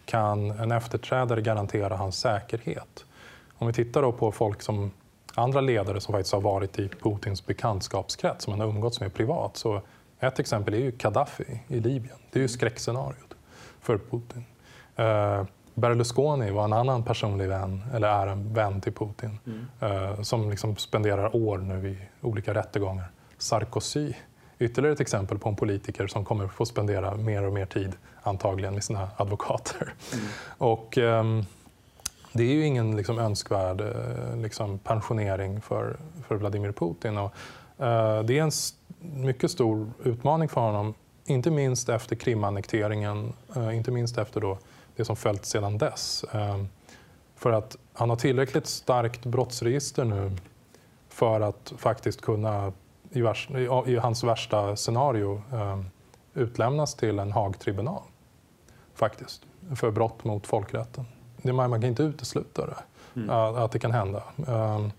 [0.05, 3.05] Kan en efterträdare garantera hans säkerhet?
[3.57, 4.91] Om vi tittar då på folk som
[5.35, 9.57] andra ledare som faktiskt har varit i Putins bekantskapskrets som han har umgåtts med privat.
[9.57, 9.81] Så
[10.19, 12.17] ett exempel är ju Gaddafi i Libyen.
[12.31, 13.33] Det är ju skräckscenariot.
[13.81, 14.45] för Putin.
[14.95, 15.43] Eh,
[15.73, 19.67] Berlusconi var en annan personlig vän, eller är en vän till Putin, mm.
[19.79, 23.11] eh, som liksom spenderar år nu i olika rättegångar.
[23.37, 24.13] Sarkozy,
[24.59, 27.91] ytterligare ett exempel på en politiker som kommer få spendera mer och mer tid
[28.21, 29.93] antagligen med sina advokater.
[30.13, 30.25] Mm.
[30.57, 31.23] Och, eh,
[32.33, 37.17] det är ju ingen liksom, önskvärd eh, liksom, pensionering för, för Vladimir Putin.
[37.17, 37.33] Och,
[37.85, 38.51] eh, det är en
[38.99, 40.93] mycket stor utmaning för honom,
[41.25, 44.57] inte minst efter Krimannekteringen, eh, inte minst efter då
[44.95, 46.23] det som följt sedan dess.
[46.23, 46.63] Eh,
[47.35, 50.31] för att han har tillräckligt starkt brottsregister nu
[51.09, 52.73] för att faktiskt kunna,
[53.09, 53.49] i, vars,
[53.85, 55.79] i hans värsta scenario, eh,
[56.33, 58.03] utlämnas till en Haagtribunal.
[58.95, 59.41] Faktiskt,
[59.75, 61.05] för brott mot folkrätten.
[61.43, 62.75] Man kan inte utesluta det,
[63.15, 63.29] mm.
[63.29, 64.23] att det kan hända.
[64.47, 64.91] Ehm,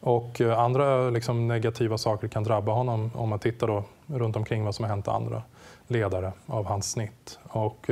[0.00, 4.74] och andra liksom, negativa saker kan drabba honom om man tittar då runt omkring vad
[4.74, 5.42] som har hänt andra
[5.86, 7.38] ledare av hans snitt.
[7.48, 7.90] Och,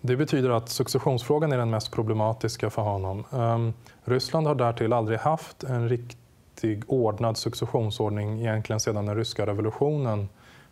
[0.00, 3.24] det betyder att successionsfrågan är den mest problematiska för honom.
[3.30, 3.72] Um,
[4.04, 10.28] Ryssland har därtill aldrig haft en riktig ordnad successionsordning egentligen sedan den ryska revolutionen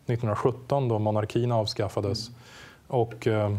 [0.06, 2.28] 1917 då monarkin avskaffades.
[2.28, 2.38] Mm.
[2.86, 3.58] Och um,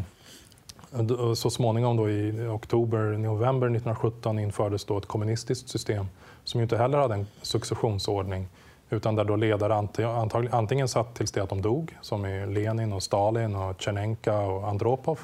[1.36, 6.06] så småningom då i oktober, november 1917 infördes då ett kommunistiskt system
[6.44, 8.48] som inte heller hade en successionsordning
[8.90, 9.88] utan där då ledare
[10.52, 14.68] antingen satt tills det att de dog, som i Lenin, och Stalin, och Tjernenka och
[14.68, 15.20] Andropov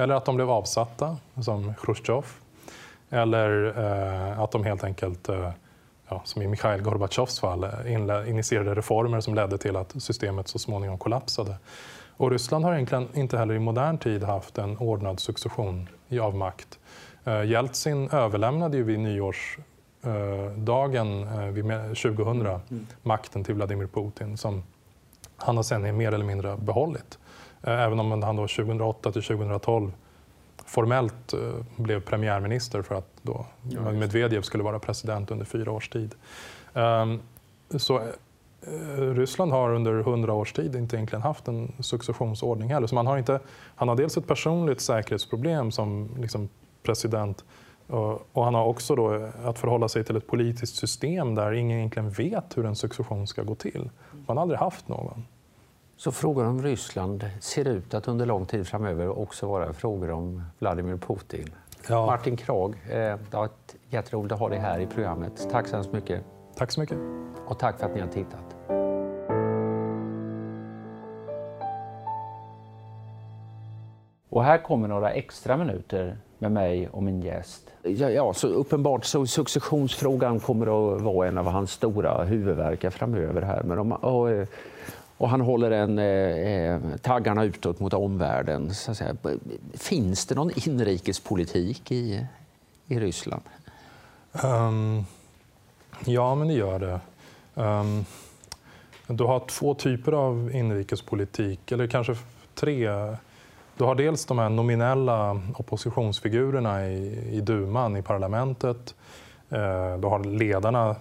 [0.00, 2.26] eller att de blev avsatta, som Chrusjtjov
[3.10, 5.50] Eller eh, att de helt enkelt, eh,
[6.08, 10.58] ja, som i Mikhail Gorbatjovs fall, eh, initierade reformer som ledde till att systemet så
[10.58, 11.56] småningom kollapsade.
[12.20, 15.88] Och Ryssland har egentligen inte heller i modern tid haft en ordnad succession
[16.20, 16.78] av makt.
[17.24, 22.60] Eh, Jeltsin överlämnade ju vid nyårsdagen eh, vid 2000 mm.
[23.02, 24.62] makten till Vladimir Putin som
[25.36, 27.18] han har sen mer eller mindre behållit.
[27.62, 29.92] Eh, även om han då 2008 till 2012
[30.66, 31.38] formellt eh,
[31.76, 33.46] blev premiärminister för att då
[33.92, 36.14] Medvedev skulle vara president under fyra års tid.
[36.74, 37.20] Ehm,
[37.76, 38.04] så eh,
[38.96, 42.86] Ryssland har under hundra års tid inte egentligen haft en successionsordning heller.
[42.86, 43.40] Så man har, inte,
[43.76, 46.48] han har dels ett personligt säkerhetsproblem som liksom
[46.82, 47.44] president
[48.32, 52.10] och han har också då att förhålla sig till ett politiskt system där ingen egentligen
[52.10, 53.90] vet hur en succession ska gå till.
[54.26, 55.26] Man har aldrig haft någon.
[55.96, 60.42] Så frågor om Ryssland ser ut att under lång tid framöver också vara frågor om
[60.58, 61.54] Vladimir Putin.
[61.88, 62.06] Ja.
[62.06, 65.48] Martin Krag, eh, det varit jätteroligt att ha dig här i programmet.
[65.50, 66.24] Tack så hemskt mycket.
[66.56, 66.98] Tack så mycket.
[67.46, 68.49] Och tack för att ni har tittat.
[74.30, 77.70] Och här kommer några extra minuter med mig och min gäst.
[77.82, 83.42] Ja, ja, så uppenbart så successionsfrågan kommer att vara en av hans stora huvudverkar framöver
[83.42, 83.62] här.
[83.62, 84.48] Men de, och, eh,
[85.16, 88.74] och han håller en, eh, eh, taggarna utåt mot omvärlden.
[88.74, 89.16] Så att säga.
[89.74, 92.26] Finns det någon inrikespolitik i,
[92.86, 93.42] i Ryssland?
[94.44, 95.04] Um,
[96.04, 97.00] ja, men det gör det.
[97.54, 98.04] Um,
[99.06, 102.16] du har två typer av inrikespolitik, eller kanske
[102.54, 102.88] tre.
[103.80, 108.94] Du har dels de här nominella oppositionsfigurerna i, i duman, i parlamentet.
[109.52, 110.96] Uh, du har ledarna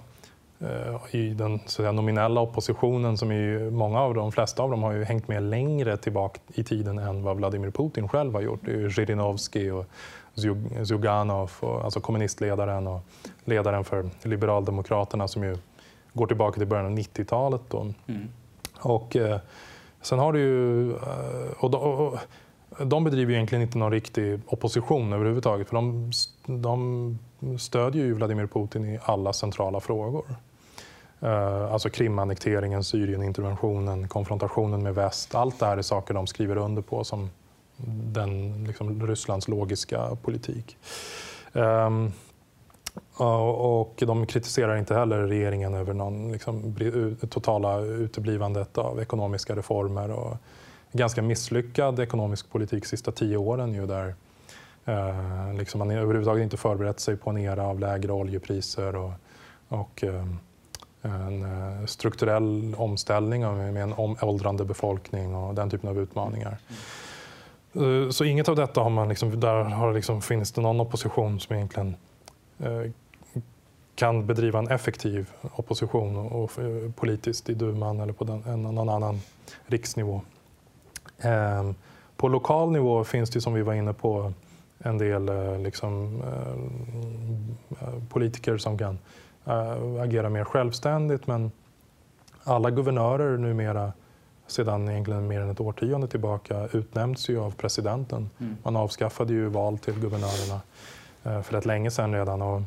[0.62, 4.92] Eh, i den säga, nominella oppositionen som är många av de flesta av dem har
[4.92, 8.60] ju hängt med längre tillbaka i tiden än vad Vladimir Putin själv har gjort.
[8.66, 9.86] Det är ju Zhirinovsky och
[10.84, 13.02] Zyuganov, och, alltså kommunistledaren och
[13.46, 15.58] ledaren för Liberaldemokraterna som ju
[16.14, 17.74] går tillbaka till början av 90-talet.
[17.74, 18.28] Mm.
[18.80, 19.40] Och, eh,
[20.02, 20.92] sen har du ju...
[20.92, 22.20] Eh, och, och,
[22.86, 26.12] de bedriver egentligen inte någon riktig opposition överhuvudtaget för de,
[26.46, 27.20] de
[27.60, 30.26] stödjer ju Vladimir Putin i alla centrala frågor.
[31.20, 35.36] Eh, alltså Krimannekteringen, Syrieninterventionen, konfrontationen med väst.
[35.36, 37.30] Allt det här är saker de skriver under på som
[37.88, 40.78] den, liksom, Rysslands logiska politik.
[41.54, 42.12] Um,
[43.18, 46.76] och de kritiserar inte heller regeringen över någon liksom,
[47.30, 50.38] totala uteblivandet av ekonomiska reformer och
[50.92, 54.16] ganska misslyckad ekonomisk politik de sista tio åren ju där
[54.86, 59.12] eh, liksom man överhuvudtaget inte förberett sig på en era av lägre oljepriser och,
[59.68, 60.26] och eh,
[61.02, 63.42] en eh, strukturell omställning
[63.74, 66.58] med en åldrande befolkning och den typen av utmaningar.
[67.76, 68.12] Mm.
[68.12, 71.56] Så inget av detta har man liksom, där har liksom, finns det någon opposition som
[71.56, 71.96] egentligen
[72.60, 72.92] eh,
[73.96, 78.64] kan bedriva en effektiv opposition och, och eh, politiskt i duman eller på den, en,
[78.64, 79.22] någon annan
[79.66, 80.22] riksnivå.
[81.22, 81.72] Eh,
[82.18, 84.34] på lokal nivå finns det som vi var inne på
[84.80, 86.22] en del eh, liksom,
[87.80, 88.98] eh, politiker som kan
[90.02, 91.52] agera mer självständigt men
[92.44, 93.92] alla guvernörer numera
[94.52, 98.30] sedan egentligen mer än ett årtionde tillbaka utnämns ju av presidenten.
[98.40, 98.58] Mm.
[98.64, 100.62] Man avskaffade ju val till guvernörerna
[101.24, 102.42] eh, för rätt länge sedan redan.
[102.42, 102.62] Och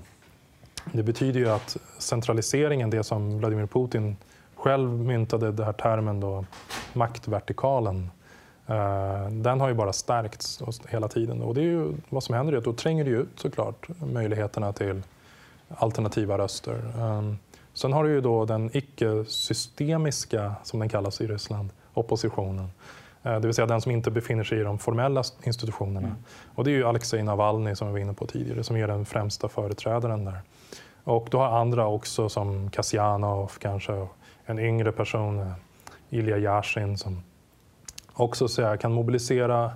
[0.93, 4.17] det betyder ju att centraliseringen, det som Vladimir Putin
[4.55, 6.45] själv myntade den här termen då,
[6.93, 8.09] maktvertikalen, eh,
[9.31, 11.43] den har ju bara stärkts hela tiden.
[11.43, 14.73] Och det är ju vad som händer är att då tränger det ut såklart möjligheterna
[14.73, 15.03] till
[15.77, 16.83] alternativa röster.
[16.99, 17.39] Um,
[17.75, 22.71] sen har du ju då den icke-systemiska, som den kallas i Ryssland, oppositionen.
[23.27, 26.07] Uh, det vill säga den som inte befinner sig i de formella institutionerna.
[26.07, 26.25] Mm.
[26.55, 29.05] Och det är ju Alexej Navalny som vi var inne på tidigare, som är den
[29.05, 30.41] främsta företrädaren där.
[31.05, 34.07] Och du har andra också som Kasjanov kanske,
[34.47, 35.53] en yngre person, uh,
[36.11, 37.23] Ilja Yashin som
[38.15, 39.71] också så kan mobilisera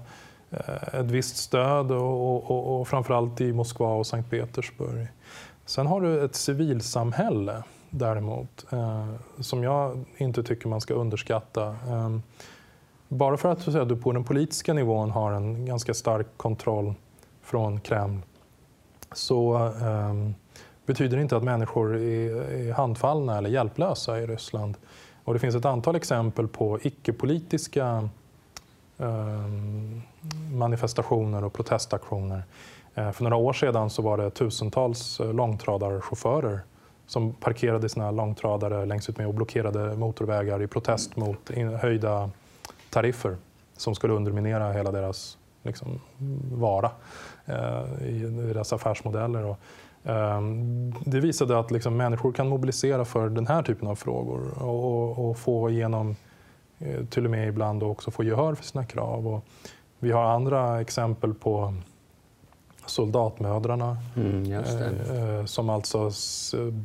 [0.51, 5.09] eh, ett visst stöd och, och, och, framförallt i Moskva och Sankt Petersburg.
[5.65, 11.67] Sen har du ett civilsamhälle däremot eh, som jag inte tycker man ska underskatta.
[11.67, 12.19] Eh,
[13.09, 16.95] bara för att så du på den politiska nivån har en ganska stark kontroll
[17.43, 18.21] från Kreml
[19.13, 20.31] så eh,
[20.87, 24.77] betyder det inte att människor är, är handfallna eller hjälplösa i Ryssland.
[25.25, 28.09] Och det finns ett antal exempel på icke-politiska
[28.99, 30.03] Ehm,
[30.53, 32.43] manifestationer och protestaktioner
[32.95, 36.61] eh, för några år sedan så var det tusentals eh, långtradarchaufförer
[37.07, 42.31] som parkerade sina långtradare längs ut med och blockerade motorvägar i protest mot höjda
[42.91, 43.37] tariffer
[43.77, 46.01] som skulle underminera hela deras liksom,
[46.53, 46.91] vara
[47.45, 48.19] eh, i
[48.53, 49.45] deras affärsmodeller.
[49.45, 49.59] Och,
[50.11, 50.41] eh,
[51.05, 55.39] det visade att liksom, människor kan mobilisera för den här typen av frågor och, och
[55.39, 56.17] få igenom, eh,
[57.11, 59.29] till och med ibland också få gehör för sina krav.
[59.29, 59.45] Och
[59.99, 61.75] vi har andra exempel på
[62.87, 63.97] soldatmödrarna.
[64.17, 66.11] Mm, eh, som alltså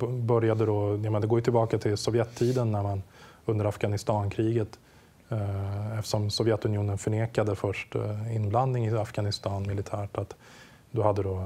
[0.09, 3.03] började då, ja, det går ju tillbaka till Sovjettiden när man
[3.45, 4.79] under Afghanistankriget
[5.29, 10.35] eh, eftersom Sovjetunionen förnekade först eh, inblandning i Afghanistan militärt att
[10.91, 11.43] du hade då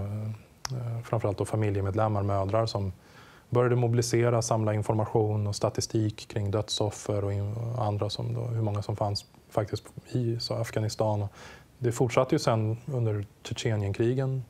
[1.03, 2.91] framförallt då familjemedlemmar, mödrar som
[3.49, 8.95] började mobilisera, samla information och statistik kring dödsoffer och andra som då, hur många som
[8.95, 11.27] fanns faktiskt i Afghanistan.
[11.77, 14.43] Det fortsatte ju sen under Tjetjenienkrigen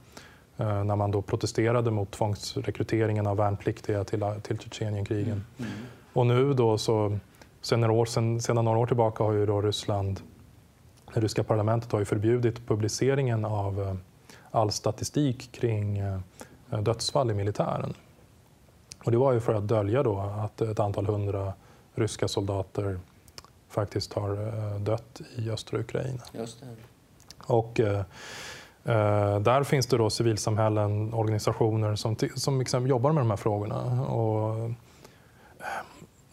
[0.58, 5.46] eh, när man då protesterade mot tvångsrekryteringen av värnpliktiga till, till Tjetjenienkrigen.
[5.58, 5.72] Mm.
[5.72, 5.72] Mm.
[6.14, 7.20] Och nu då så,
[7.62, 10.20] sedan några, år, sedan, sedan några år tillbaka har ju då Ryssland,
[11.14, 13.96] det ryska parlamentet har ju förbjudit publiceringen av eh,
[14.52, 16.20] all statistik kring eh,
[16.82, 17.94] dödsfall i militären.
[19.06, 21.54] Och det var ju för att dölja då att ett antal hundra
[21.96, 23.00] ryska soldater
[23.70, 26.22] faktiskt har dött i östra Ukraina.
[27.48, 28.00] Och, eh,
[28.84, 34.06] eh, där finns det då civilsamhällen, organisationer som, som liksom jobbar med de här frågorna.
[34.08, 34.72] Och, eh,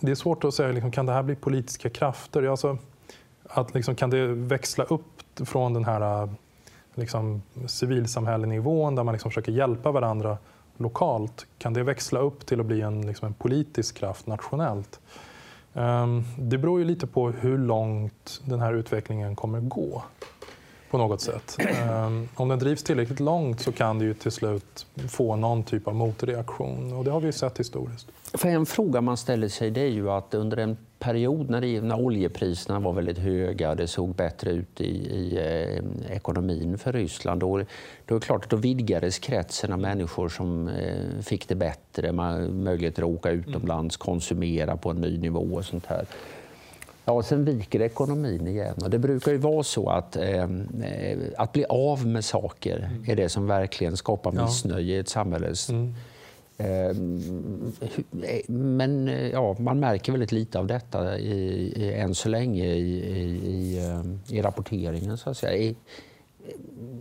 [0.01, 2.43] det är svårt att säga, liksom, kan det här bli politiska krafter?
[2.43, 2.79] Alltså,
[3.49, 5.03] att, liksom, kan det växla upp
[5.45, 6.29] från den här
[6.95, 10.39] liksom, civilsamhällenivån där man liksom försöker hjälpa varandra
[10.83, 11.47] lokalt?
[11.59, 15.01] Kan det växla upp till att bli en, liksom, en politisk kraft nationellt?
[15.75, 20.03] Ehm, det beror ju lite på hur långt den här utvecklingen kommer gå
[20.93, 21.57] på något sätt.
[21.59, 25.89] Ehm, om den drivs tillräckligt långt så kan det ju till slut få någon typ
[25.89, 28.07] av motreaktion och det har vi ju sett historiskt.
[28.35, 31.81] För en fråga man ställer sig det är ju att under en period när, det,
[31.81, 36.93] när oljepriserna var väldigt höga och det såg bättre ut i, i eh, ekonomin för
[36.93, 37.65] Ryssland, då,
[38.07, 43.03] då är klart då vidgades kretsen av människor som eh, fick det bättre, man, möjligheter
[43.03, 46.07] att åka utomlands, konsumera på en ny nivå och sånt här.
[47.05, 48.75] Ja, sen viker ekonomin igen.
[48.83, 50.49] Och det brukar ju vara så att, eh,
[51.37, 53.11] att bli av med saker mm.
[53.11, 55.55] är det som verkligen skapar missnöje i ett samhälle.
[55.69, 55.95] Mm.
[56.57, 56.97] Eh,
[58.49, 61.33] men ja, man märker väldigt lite av detta i,
[61.77, 62.97] i, än så länge i,
[63.47, 63.81] i,
[64.29, 65.19] i rapporteringen.
[65.19, 65.75] Så att säga.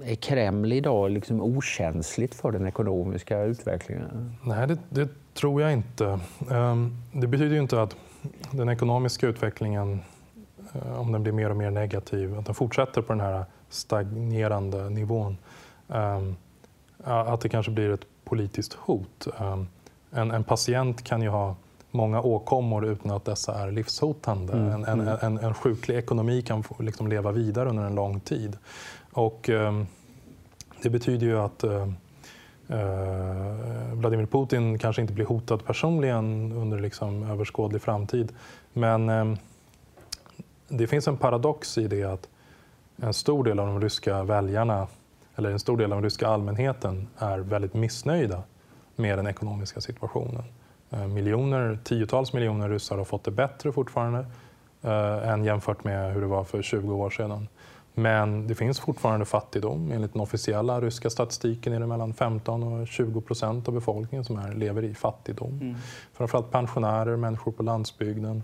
[0.06, 4.36] Är, Kreml idag liksom okänsligt för den ekonomiska utvecklingen?
[4.44, 6.20] Nej, det, det tror jag inte.
[6.52, 7.96] Ehm, det betyder ju inte att
[8.52, 10.02] den ekonomiska utvecklingen,
[10.74, 14.90] eh, om den blir mer och mer negativ, att den fortsätter på den här stagnerande
[14.90, 15.38] nivån,
[15.90, 16.36] ehm,
[17.04, 19.28] att det kanske blir ett politiskt hot.
[19.40, 19.68] Ehm,
[20.12, 21.56] en, en patient kan ju ha
[21.92, 24.54] många åkommor utan att dessa är livshotande.
[24.54, 24.68] Mm.
[24.68, 25.46] En, en, mm.
[25.46, 28.58] en, sjuklig ekonomi kan liksom leva vidare under en lång tid.
[29.12, 29.84] Och, eh,
[30.82, 31.64] det betyder ju att
[32.72, 38.32] Eh, Vladimir Putin kanske inte blir hotad personligen under liksom överskådlig framtid.
[38.74, 39.34] Men eh,
[40.68, 42.30] det finns en paradox i det att
[42.98, 44.88] en stor del av de ryska väljarna
[45.36, 48.44] eller en stor del av den ryska allmänheten är väldigt missnöjda
[48.96, 50.44] med den ekonomiska situationen.
[50.90, 54.26] Eh, miljoner, tiotals miljoner ryssar har fått det bättre fortfarande
[54.82, 57.48] eh, än jämfört med hur det var för 20 år sedan.
[57.94, 59.92] Men det finns fortfarande fattigdom.
[59.92, 64.38] Enligt den officiella ryska statistiken är det mellan 15 och 20 procent av befolkningen som
[64.38, 65.60] är, lever i fattigdom.
[65.62, 65.76] Mm.
[66.14, 68.44] Framförallt pensionärer, människor på landsbygden.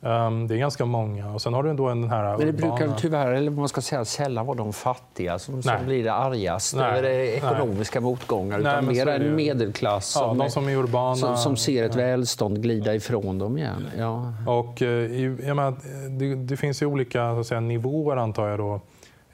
[0.00, 1.32] Um, det är ganska många.
[1.32, 4.04] Och sen har du då den här Men det brukar tyvärr, eller man ska säga
[4.04, 8.10] sällan vara de fattiga som, som blir det argast över ekonomiska nej.
[8.10, 8.58] motgångar.
[8.58, 12.00] Utan nej, mer en medelklass ja, som, som, är urbana, som, som ser ett ja.
[12.00, 13.88] välstånd glida ifrån dem igen.
[13.98, 14.32] Ja.
[14.46, 15.74] Och, eh, jag menar,
[16.18, 18.80] det, det, finns ju olika så att säga, nivåer antar jag då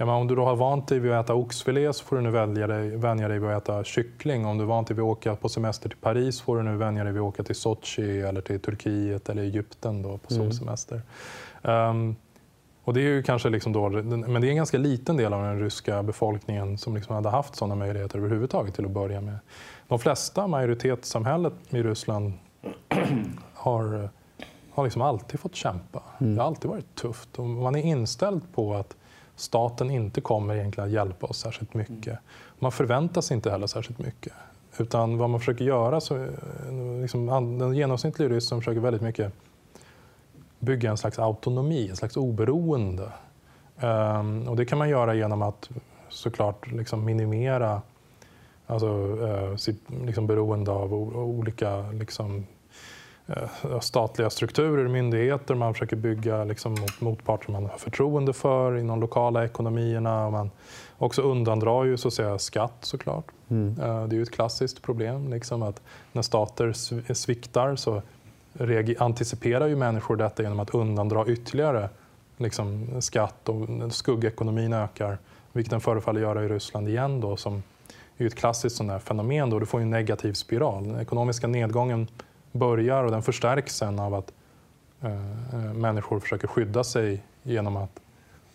[0.03, 2.23] Ja, men om du då har vant dig vid att äta oxfilé så får du
[2.23, 4.47] nu välja dig, vänja dig vid att äta kyckling.
[4.47, 6.77] Om du är vant dig vid att åka på semester till Paris får du nu
[6.77, 10.51] vänja dig vid att åka till Sochi eller till Turkiet eller Egypten då på mm.
[10.51, 11.03] solsemester.
[11.63, 11.91] Mm.
[11.91, 12.17] Um,
[12.85, 15.43] och det är ju kanske liksom då, men det är en ganska liten del av
[15.43, 19.39] den ryska befolkningen som liksom hade haft sådana möjligheter överhuvudtaget till att börja med.
[19.89, 22.33] De flesta, majoritetssamhället i Ryssland,
[23.55, 24.11] har,
[24.73, 26.03] har liksom alltid fått kämpa.
[26.21, 26.35] Mm.
[26.35, 27.39] Det har alltid varit tufft.
[27.39, 28.97] Och man är inställd på att
[29.37, 32.19] staten inte kommer egentligen att hjälpa oss särskilt mycket.
[32.59, 34.33] Man förväntar sig inte heller särskilt mycket.
[34.79, 36.29] Utan vad man försöker göra, så,
[37.01, 37.27] liksom,
[37.59, 39.33] den genomsnittliga ryssen försöker väldigt mycket
[40.59, 43.13] bygga en slags autonomi, en slags oberoende.
[43.81, 45.71] Um, och det kan man göra genom att
[46.09, 47.83] såklart liksom minimera
[48.67, 52.47] alltså, uh, sitt liksom, beroende av olika liksom,
[53.81, 55.55] statliga strukturer, myndigheter.
[55.55, 60.31] Man försöker bygga liksom, mot motparter man har förtroende för inom lokala ekonomierna.
[60.31, 60.51] Man
[60.99, 63.25] också undandrar ju så att säga, skatt såklart.
[63.49, 63.81] Mm.
[63.81, 65.31] Eh, det är ju ett klassiskt problem.
[65.31, 66.73] Liksom, att när stater
[67.15, 68.03] sviktar så
[68.99, 71.89] anticiperar ju människor detta genom att undandra ytterligare
[72.37, 75.19] liksom, skatt och skuggekonomin ökar.
[75.53, 77.63] Vilket den förefaller göra i Ryssland igen då, som
[78.19, 79.51] är ett klassiskt sånt fenomen.
[79.51, 79.59] Då.
[79.59, 80.85] Du får en negativ spiral.
[80.85, 82.09] Den ekonomiska nedgången
[82.53, 84.33] börjar och den förstärks sen av att
[85.01, 85.13] eh,
[85.53, 88.01] eh, människor försöker skydda sig genom att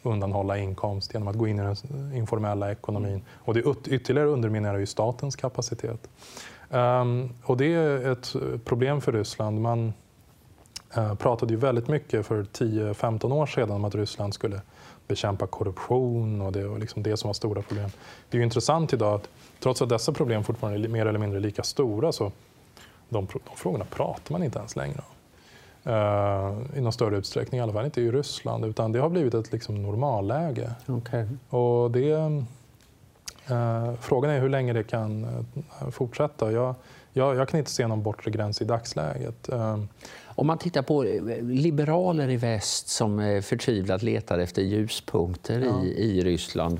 [0.03, 3.21] undanhålla inkomst, genom att gå in i den informella ekonomin.
[3.31, 6.09] Och det ytterligare underminerar ju statens kapacitet.
[6.69, 8.35] Um, och det är ett
[8.65, 9.61] problem för Ryssland.
[9.61, 9.93] Man
[10.97, 14.61] uh, pratade ju väldigt mycket för 10-15 år sedan om att Ryssland skulle
[15.07, 17.89] bekämpa korruption och det var liksom det som var stora problem.
[18.29, 19.29] Det är intressant idag att
[19.59, 22.31] trots att dessa problem fortfarande är mer eller mindre lika stora så
[23.09, 25.17] de, de frågorna pratar man inte ens längre om.
[25.87, 28.65] Uh, I någon större utsträckning, i alla fall inte i Ryssland.
[28.65, 30.71] Utan det har blivit ett liksom, normalläge.
[30.87, 31.25] Okay.
[31.49, 36.51] Och det, uh, frågan är hur länge det kan uh, fortsätta.
[36.51, 36.75] Jag,
[37.13, 39.49] jag, jag, kan inte se någon bortre gräns i dagsläget.
[40.25, 41.03] Om man tittar på
[41.41, 45.83] liberaler i väst som förtvivlat letar efter ljuspunkter ja.
[45.83, 46.79] i, i Ryssland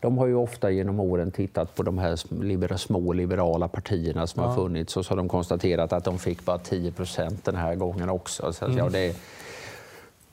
[0.00, 4.48] de har ju ofta genom åren tittat på de här små liberala partierna som ja.
[4.48, 7.74] har funnits och så har de konstaterat att de fick bara 10 procent den här
[7.74, 8.52] gången också.
[8.52, 8.78] Så mm.
[8.78, 9.16] ja, det,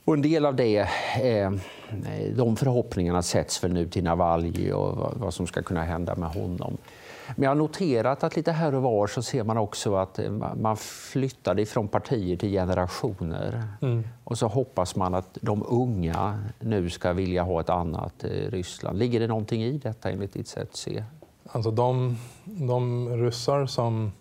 [0.06, 0.80] och en del av det,
[1.22, 1.52] eh,
[2.36, 6.78] de förhoppningarna sätts väl nu till Navalny och vad som ska kunna hända med honom.
[7.36, 10.32] Men jag har noterat att lite här och var så ser man också att eh,
[10.56, 13.68] man flyttar ifrån partier till generationer.
[13.82, 14.04] Mm.
[14.24, 19.00] Och så hoppas man att de unga nu ska vilja ha ett annat eh, Ryssland.
[19.00, 21.04] Ligger det någonting i detta enligt ditt sätt att se?
[21.52, 24.12] Alltså de, de ryssar som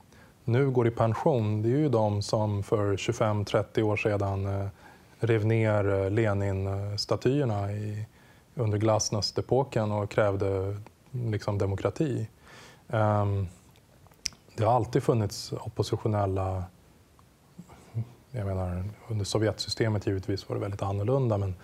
[0.44, 4.68] nu går i pension, det är ju de som för 25-30 år sedan eh,
[5.20, 7.68] rev ner Lenin-statyerna
[8.54, 10.76] under glasnost-epoken och krävde
[11.10, 12.26] liksom demokrati.
[12.92, 13.48] Um,
[14.56, 16.64] det har alltid funnits oppositionella...
[18.30, 21.38] Jag menar, under Sovjetsystemet givetvis var det väldigt annorlunda.
[21.38, 21.54] Men,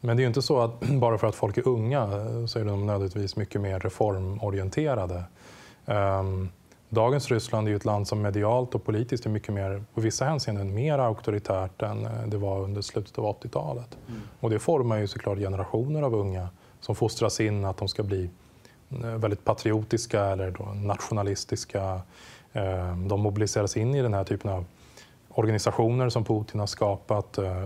[0.00, 2.08] men det är inte så att bara för att folk är unga
[2.46, 5.24] så är de nödvändigtvis mycket mer reformorienterade.
[5.84, 6.48] Um,
[6.88, 10.74] dagens Ryssland är ett land som medialt och politiskt är mycket mer, på vissa hänseenden
[10.74, 13.98] mer auktoritärt än eh, det var under slutet av 80-talet.
[14.08, 14.20] Mm.
[14.40, 16.48] Och det formar ju såklart generationer av unga
[16.80, 18.41] som fostras in att de ska bli Eh,
[19.00, 22.00] väldigt patriotiska eller nationalistiska.
[22.52, 24.64] Eh, de mobiliseras in i den här typen av
[25.28, 27.38] organisationer som Putin har skapat.
[27.38, 27.64] Eh,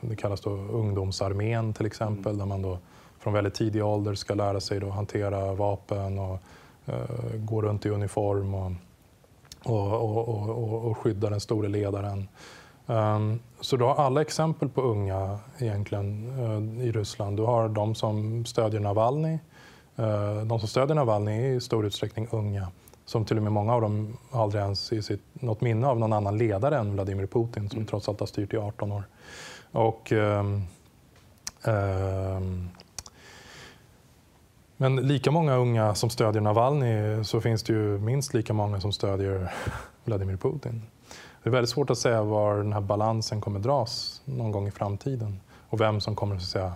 [0.00, 2.38] det kallas då ungdomsarmén till exempel, mm.
[2.38, 2.78] där man då
[3.18, 6.38] från väldigt tidig ålder ska lära sig då hantera vapen och
[7.34, 8.72] gå runt i uniform och,
[9.64, 12.28] och, och, och, skydda den store ledaren.
[12.86, 17.36] Um, så du har alla exempel på unga egentligen uh, i Ryssland.
[17.36, 19.38] Du har de som stödjer Navalny, Eh,
[20.46, 22.68] de som stödjer Navalny är i stor utsträckning unga
[23.06, 26.12] som till och med många av dem aldrig ens i sitt, något minne av någon
[26.12, 27.86] annan ledare än Vladimir Putin som mm.
[27.86, 29.02] trots allt har styrt i 18 år.
[29.72, 30.62] Och, um,
[31.64, 32.70] um,
[34.76, 38.92] Men lika många unga som stödjer Navalny så finns det ju minst lika många som
[38.92, 39.52] stödjer
[40.04, 40.82] Vladimir Putin.
[41.42, 44.70] Det är väldigt svårt att säga var den här balansen kommer dras någon gång i
[44.70, 46.72] framtiden och vem som kommer att säga, eh,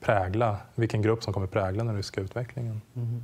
[0.00, 2.80] prägla, vilken grupp som kommer prägla den ryska utvecklingen.
[2.96, 3.22] Mm.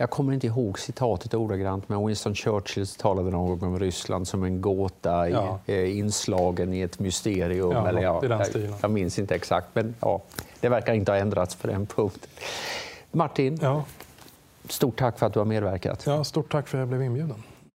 [0.00, 4.44] Jag kommer inte ihåg citatet ordagrant, men Winston Churchill talade någon gång om Ryssland som
[4.44, 5.58] en gåta ja.
[5.66, 7.72] Eh, inslagen i ett mysterium.
[7.72, 8.46] Ja, eller, ja, jag,
[8.82, 10.22] jag, minns inte exakt, men ja,
[10.60, 12.30] det verkar inte ha ändrats på den punkten.
[13.12, 13.84] Martin, ja.
[14.68, 16.06] stort tack för att du har medverkat.
[16.06, 17.42] Ja, stort tack för att jag blev inbjuden.